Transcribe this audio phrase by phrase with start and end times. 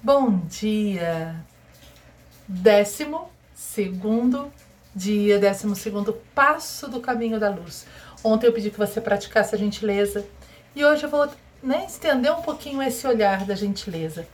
[0.00, 1.34] Bom dia!
[2.46, 4.52] Décimo segundo
[4.94, 7.84] dia, décimo segundo passo do caminho da luz.
[8.22, 10.24] Ontem eu pedi que você praticasse a gentileza
[10.76, 11.28] e hoje eu vou
[11.60, 14.24] né, estender um pouquinho esse olhar da gentileza.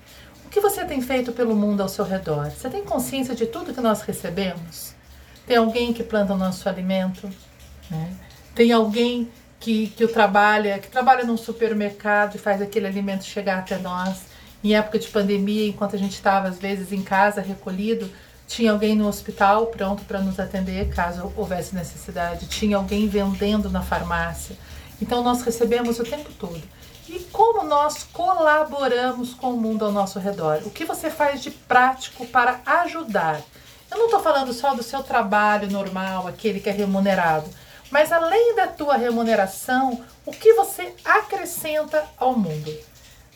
[0.45, 2.51] O que você tem feito pelo mundo ao seu redor?
[2.51, 4.95] Você tem consciência de tudo que nós recebemos?
[5.47, 7.27] Tem alguém que planta o nosso alimento?
[7.91, 8.15] Né?
[8.55, 13.61] Tem alguém que, que o trabalha, que trabalha num supermercado e faz aquele alimento chegar
[13.61, 14.35] até nós?
[14.65, 18.11] Em época de pandemia, enquanto a gente estava às vezes em casa recolhido,
[18.49, 23.83] tinha alguém no hospital pronto para nos atender caso houvesse necessidade, tinha alguém vendendo na
[23.83, 24.57] farmácia.
[25.03, 26.63] Então nós recebemos o tempo todo.
[27.07, 30.63] E como nós colaboramos com o mundo ao nosso redor?
[30.65, 33.43] O que você faz de prático para ajudar?
[33.91, 37.51] Eu não estou falando só do seu trabalho normal, aquele que é remunerado,
[37.91, 42.75] mas além da tua remuneração, o que você acrescenta ao mundo?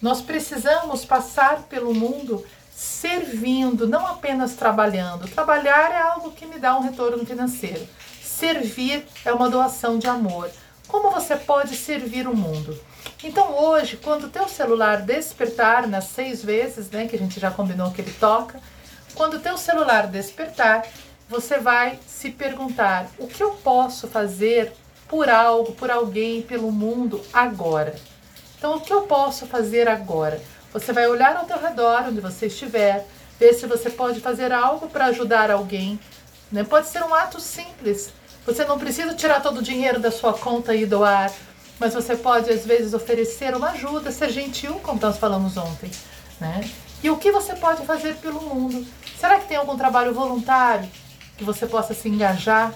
[0.01, 5.29] Nós precisamos passar pelo mundo servindo, não apenas trabalhando.
[5.29, 7.85] Trabalhar é algo que me dá um retorno financeiro.
[8.23, 10.49] Servir é uma doação de amor.
[10.87, 12.79] Como você pode servir o mundo?
[13.25, 17.51] Então hoje, quando o teu celular despertar nas seis vezes, né, que a gente já
[17.51, 18.61] combinou que ele toca,
[19.15, 20.87] quando o teu celular despertar,
[21.29, 24.73] você vai se perguntar: o que eu posso fazer
[25.09, 27.97] por algo, por alguém, pelo mundo agora?
[28.59, 30.43] Então, o que eu posso fazer agora?
[30.73, 33.07] Você vai olhar ao teu redor, onde você estiver,
[33.39, 35.99] ver se você pode fazer algo para ajudar alguém.
[36.51, 36.65] Né?
[36.65, 38.13] Pode ser um ato simples.
[38.45, 41.33] Você não precisa tirar todo o dinheiro da sua conta e doar,
[41.79, 45.91] mas você pode, às vezes, oferecer uma ajuda, ser gentil, como nós falamos ontem.
[46.41, 46.69] Né?
[47.03, 48.85] E o que você pode fazer pelo mundo?
[49.19, 50.89] Será que tem algum trabalho voluntário
[51.37, 52.75] que você possa se engajar?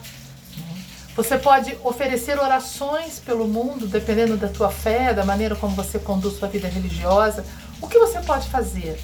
[1.14, 6.38] Você pode oferecer orações pelo mundo, dependendo da tua fé, da maneira como você conduz
[6.38, 7.44] sua vida religiosa.
[7.82, 8.98] O que você pode fazer?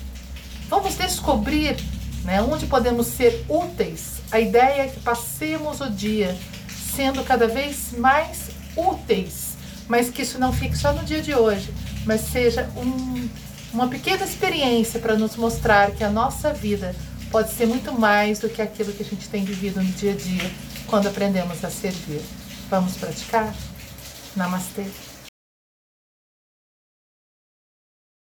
[0.71, 1.77] Vamos descobrir
[2.25, 4.23] né, onde podemos ser úteis.
[4.33, 6.35] A ideia é que passemos o dia
[6.97, 11.73] sendo cada vez mais úteis, mas que isso não fique só no dia de hoje,
[12.07, 13.29] mas seja um,
[13.73, 16.95] uma pequena experiência para nos mostrar que a nossa vida
[17.31, 20.17] pode ser muito mais do que aquilo que a gente tem vivido no dia a
[20.17, 20.51] dia
[20.89, 22.23] quando aprendemos a servir.
[22.71, 23.55] Vamos praticar?
[24.37, 24.87] Namastê.